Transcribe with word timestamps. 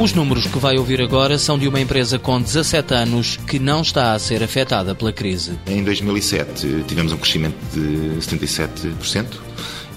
Os 0.00 0.14
números 0.14 0.46
que 0.46 0.58
vai 0.58 0.78
ouvir 0.78 1.02
agora 1.02 1.36
são 1.36 1.58
de 1.58 1.68
uma 1.68 1.78
empresa 1.78 2.18
com 2.18 2.40
17 2.40 2.94
anos 2.94 3.36
que 3.36 3.58
não 3.58 3.82
está 3.82 4.14
a 4.14 4.18
ser 4.18 4.42
afetada 4.42 4.94
pela 4.94 5.12
crise. 5.12 5.58
Em 5.66 5.84
2007 5.84 6.84
tivemos 6.88 7.12
um 7.12 7.18
crescimento 7.18 7.58
de 7.70 8.16
77% 8.18 9.26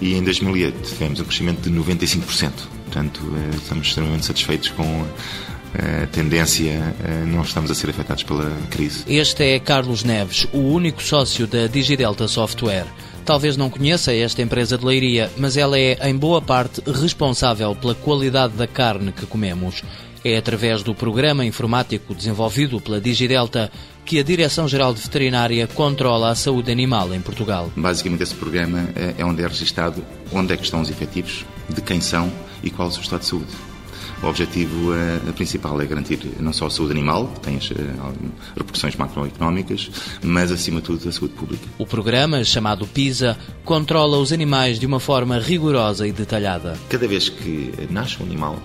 e 0.02 0.14
em 0.16 0.22
2008 0.22 0.90
tivemos 0.90 1.22
um 1.22 1.24
crescimento 1.24 1.62
de 1.62 1.72
95%. 1.72 2.52
Portanto, 2.84 3.22
eh, 3.34 3.56
estamos 3.56 3.88
extremamente 3.88 4.26
satisfeitos 4.26 4.68
com 4.72 5.06
a 5.74 6.06
tendência, 6.08 6.94
não 7.26 7.42
estamos 7.42 7.72
a 7.72 7.74
ser 7.74 7.90
afetados 7.90 8.24
pela 8.24 8.52
crise. 8.70 9.06
Este 9.08 9.56
é 9.56 9.60
Carlos 9.60 10.04
Neves, 10.04 10.46
o 10.52 10.60
único 10.60 11.02
sócio 11.02 11.48
da 11.48 11.66
Digidelta 11.66 12.28
Software. 12.28 12.86
Talvez 13.26 13.56
não 13.56 13.70
conheça 13.70 14.14
esta 14.14 14.42
empresa 14.42 14.78
de 14.78 14.86
leiria, 14.86 15.32
mas 15.38 15.56
ela 15.56 15.80
é, 15.80 15.98
em 16.10 16.16
boa 16.16 16.42
parte, 16.42 16.82
responsável 16.86 17.74
pela 17.76 17.96
qualidade 17.96 18.54
da 18.54 18.68
carne 18.68 19.12
que 19.12 19.26
comemos. 19.26 19.82
É 20.26 20.38
através 20.38 20.84
do 20.84 20.96
programa 20.96 21.46
informático 21.46 22.14
desenvolvido 22.14 22.80
pela 22.80 23.00
Digidelta 23.00 23.72
que 24.06 24.20
a 24.20 24.24
Direção-Geral 24.24 24.94
de 24.94 25.02
Veterinária 25.02 25.68
controla 25.68 26.30
a 26.30 26.36
saúde 26.36 26.72
animal 26.72 27.14
em 27.14 27.22
Portugal. 27.22 27.72
Basicamente, 27.76 28.24
esse 28.24 28.36
programa 28.36 28.90
é 29.18 29.24
onde 29.24 29.42
é 29.42 29.48
registado 29.48 30.04
onde 30.32 30.54
é 30.54 30.58
que 30.58 30.64
estão 30.64 30.82
os 30.82 30.90
efetivos, 30.90 31.46
de 31.70 31.82
quem 31.82 32.02
são 32.02 32.32
e 32.62 32.70
qual 32.70 32.88
é 32.88 32.92
o 32.92 32.94
seu 32.94 33.02
estado 33.02 33.22
de 33.22 33.28
saúde. 33.28 33.73
O 34.22 34.28
objetivo 34.28 34.92
uh, 34.92 35.34
principal 35.34 35.82
é 35.82 35.86
garantir 35.86 36.20
não 36.40 36.54
só 36.54 36.68
a 36.68 36.70
saúde 36.70 36.92
animal, 36.92 37.28
que 37.28 37.40
tem 37.42 37.58
as 37.58 37.72
uh, 37.72 37.76
repercussões 38.56 38.96
macroeconómicas, 38.96 39.92
mas 40.22 40.52
acima 40.52 40.80
de 40.80 40.88
tudo 40.88 41.10
a 41.10 41.12
saúde 41.12 41.34
pública. 41.34 41.64
O 41.78 41.86
programa, 41.86 42.44
chamado 42.44 42.88
PISA, 42.88 43.38
controla 43.66 44.18
os 44.18 44.32
animais 44.32 44.80
de 44.80 44.86
uma 44.86 45.00
forma 45.00 45.40
rigorosa 45.40 46.08
e 46.08 46.12
detalhada. 46.12 46.78
Cada 46.90 47.08
vez 47.08 47.30
que 47.30 47.72
nasce 47.90 48.22
um 48.22 48.26
animal, 48.26 48.60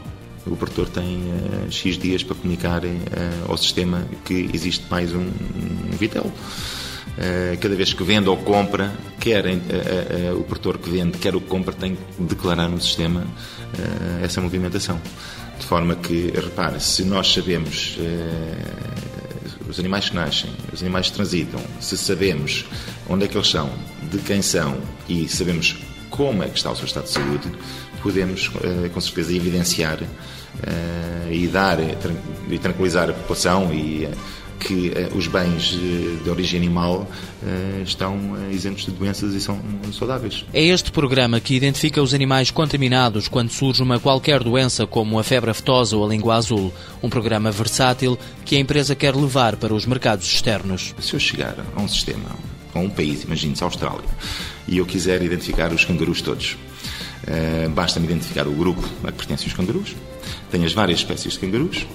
o 0.46 0.56
produtor 0.56 0.88
tem 0.88 1.18
uh, 1.18 1.70
X 1.70 1.98
dias 1.98 2.22
para 2.22 2.36
comunicar 2.36 2.84
uh, 2.84 2.88
ao 3.48 3.56
sistema 3.56 4.06
que 4.24 4.48
existe 4.52 4.84
mais 4.90 5.12
um, 5.14 5.20
um 5.20 5.96
vitel. 5.98 6.30
Uh, 7.18 7.58
cada 7.58 7.74
vez 7.74 7.92
que 7.92 8.04
vende 8.04 8.28
ou 8.28 8.36
compra, 8.36 8.92
quer 9.18 9.44
o 10.36 10.44
produtor 10.44 10.78
que 10.78 10.88
vende, 10.88 11.18
quer 11.18 11.34
o 11.34 11.40
que 11.40 11.48
compra, 11.48 11.72
tem 11.72 11.96
que 11.96 12.22
declarar 12.22 12.68
no 12.68 12.80
sistema 12.80 13.26
essa 14.22 14.40
movimentação. 14.40 15.00
De 15.58 15.66
forma 15.66 15.96
que, 15.96 16.32
repare, 16.34 16.80
se 16.80 17.04
nós 17.04 17.32
sabemos 17.32 17.98
os 19.68 19.80
animais 19.80 20.08
que 20.08 20.14
nascem, 20.14 20.48
os 20.72 20.80
animais 20.80 21.08
que 21.08 21.14
transitam, 21.14 21.60
se 21.80 21.96
sabemos 21.96 22.64
onde 23.08 23.24
é 23.24 23.28
que 23.28 23.36
eles 23.36 23.48
são, 23.48 23.68
de 24.10 24.18
quem 24.18 24.40
são 24.40 24.78
e 25.08 25.28
sabemos 25.28 25.76
como 26.10 26.44
é 26.44 26.48
que 26.48 26.56
está 26.56 26.70
o 26.70 26.76
seu 26.76 26.86
estado 26.86 27.04
de 27.04 27.10
saúde, 27.10 27.50
podemos 28.00 28.48
com 28.94 29.00
certeza 29.00 29.34
evidenciar 29.34 29.98
e 31.30 31.46
dar 31.48 31.78
e 32.48 32.58
tranquilizar 32.58 33.10
a 33.10 33.12
população 33.12 33.74
e 33.74 34.08
que 34.58 34.92
eh, 34.94 35.08
os 35.14 35.26
bens 35.26 35.74
eh, 35.74 36.22
de 36.22 36.28
origem 36.28 36.58
animal 36.58 37.08
eh, 37.42 37.82
estão 37.84 38.18
isentos 38.50 38.84
de 38.84 38.90
doenças 38.90 39.34
e 39.34 39.40
são 39.40 39.58
saudáveis. 39.92 40.44
É 40.52 40.62
este 40.62 40.90
programa 40.90 41.40
que 41.40 41.54
identifica 41.54 42.02
os 42.02 42.12
animais 42.12 42.50
contaminados 42.50 43.28
quando 43.28 43.50
surge 43.50 43.82
uma 43.82 43.98
qualquer 43.98 44.42
doença, 44.42 44.86
como 44.86 45.18
a 45.18 45.24
febre 45.24 45.50
aftosa 45.50 45.96
ou 45.96 46.04
a 46.04 46.08
língua 46.08 46.36
azul. 46.36 46.72
Um 47.02 47.08
programa 47.08 47.50
versátil 47.50 48.18
que 48.44 48.56
a 48.56 48.58
empresa 48.58 48.94
quer 48.94 49.14
levar 49.14 49.56
para 49.56 49.74
os 49.74 49.86
mercados 49.86 50.26
externos. 50.26 50.94
Se 51.00 51.14
eu 51.14 51.20
chegar 51.20 51.56
a 51.74 51.80
um 51.80 51.88
sistema, 51.88 52.30
a 52.74 52.78
um 52.78 52.90
país, 52.90 53.24
imagine-se 53.24 53.62
a 53.62 53.66
Austrália, 53.66 54.04
e 54.66 54.78
eu 54.78 54.86
quiser 54.86 55.22
identificar 55.22 55.72
os 55.72 55.84
cangurus 55.84 56.20
todos, 56.20 56.56
basta-me 57.74 58.06
identificar 58.06 58.46
o 58.46 58.52
grupo 58.52 58.82
a 59.04 59.12
que 59.12 59.18
pertencem 59.18 59.46
os 59.46 59.52
cangurus, 59.52 59.94
tenho 60.50 60.64
as 60.64 60.72
várias 60.72 61.00
espécies 61.00 61.34
de 61.34 61.38
cangurus, 61.38 61.86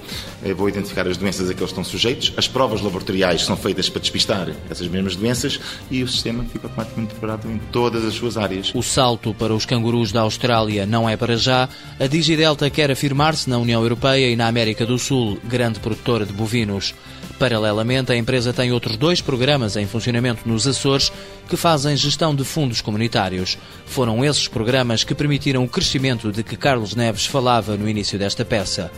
eh, 0.44 0.54
vou 0.54 0.70
identificar 0.70 1.08
as 1.08 1.18
doenças 1.18 1.50
a 1.50 1.54
que 1.54 1.60
eles 1.60 1.72
estão 1.72 1.84
sujeitos, 1.84 2.34
as 2.38 2.48
provas 2.48 2.82
laboratoriais 2.82 3.44
são 3.44 3.56
feitas 3.58 3.90
para 3.90 4.02
despistar 4.02 4.50
essas 4.70 4.88
mesmas 4.88 5.16
doenças 5.16 5.60
e 5.90 6.04
o 6.04 6.08
sistema 6.08 6.44
fica 6.46 6.68
automaticamente 6.68 7.14
preparado 7.14 7.50
em 7.50 7.58
todas 7.72 8.06
as 8.06 8.14
suas 8.14 8.38
áreas. 8.38 8.72
O 8.74 8.84
salto 8.84 9.34
para 9.34 9.54
os 9.54 9.66
cangurus 9.66 10.12
da 10.12 10.22
Austrália 10.22 10.86
não 10.86 11.10
é 11.10 11.18
para 11.18 11.38
já. 11.38 11.68
A 12.00 12.08
Digidelta 12.08 12.70
quer 12.70 12.92
afirmar-se 12.92 13.50
na 13.50 13.58
União 13.58 13.82
Europeia 13.82 14.30
e 14.30 14.36
na 14.36 14.48
América 14.48 14.86
do 14.86 14.98
Sul, 14.98 15.40
grande 15.44 15.80
produtora 15.80 16.26
de 16.26 16.34
bovinos. 16.34 16.94
Paralelamente, 17.40 18.12
a 18.12 18.16
empresa 18.16 18.54
tem 18.54 18.72
outros 18.72 18.96
dois 18.96 19.20
programas 19.20 19.76
em 19.76 19.88
funcionamento 19.88 20.48
nos 20.48 20.68
Açores 20.68 21.12
que 21.50 21.58
fazem 21.58 21.96
gestão 21.96 22.34
de 22.34 22.44
fundos 22.44 22.80
comunitários. 22.80 23.58
Foram 23.86 24.24
esses 24.24 24.48
programas 24.48 25.04
que 25.04 25.16
permitiram 25.16 25.64
o 25.64 25.68
crescimento 25.68 26.32
de 26.32 26.44
que 26.44 26.56
Carlos 26.56 26.96
Neves 26.96 27.26
falava 27.26 27.76
no 27.76 27.90
início 27.90 28.18
peça. 28.46 28.92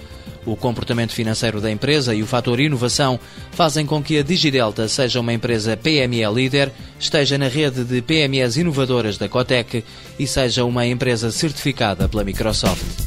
O 0.45 0.56
comportamento 0.56 1.11
financeiro 1.11 1.59
da 1.59 1.72
empresa 1.72 2.13
e 2.13 2.22
o 2.22 2.28
fator 2.28 2.59
inovação 2.59 3.19
fazem 3.51 3.85
com 3.85 4.01
que 4.01 4.19
a 4.19 4.23
Digidelta 4.23 4.88
seja 4.88 5.19
uma 5.19 5.33
empresa 5.33 5.75
PME 5.75 6.23
líder, 6.33 6.72
esteja 7.00 7.38
na 7.38 7.47
rede 7.47 7.84
de 7.84 8.01
PMEs 8.01 8.55
inovadoras 8.55 9.17
da 9.17 9.28
Cotec 9.28 9.84
e 10.19 10.28
seja 10.28 10.63
uma 10.63 10.85
empresa 10.85 11.31
certificada 11.31 12.07
pela 12.07 12.23
Microsoft. 12.23 13.04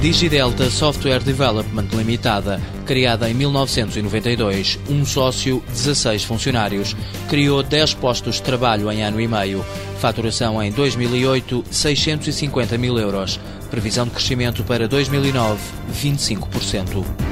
Digidelta 0.00 0.70
Software 0.70 1.22
Development 1.22 1.86
Limitada, 1.92 2.58
criada 2.86 3.28
em 3.28 3.34
1992, 3.34 4.78
um 4.88 5.04
sócio, 5.04 5.62
16 5.68 6.24
funcionários, 6.24 6.96
criou 7.28 7.62
10 7.62 7.92
postos 7.94 8.36
de 8.36 8.42
trabalho 8.42 8.90
em 8.90 9.02
ano 9.02 9.20
e 9.20 9.28
meio, 9.28 9.62
faturação 9.98 10.62
em 10.62 10.72
2008, 10.72 11.66
650 11.70 12.78
mil 12.78 12.98
euros, 12.98 13.38
previsão 13.70 14.06
de 14.06 14.12
crescimento 14.12 14.64
para 14.64 14.88
2009, 14.88 15.60
25%. 15.92 17.29